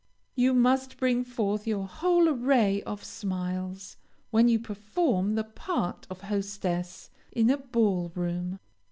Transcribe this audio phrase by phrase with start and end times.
[0.33, 3.97] You must bring forth your whole array of smiles,
[4.31, 8.57] when you perform the part of hostess in a ball room.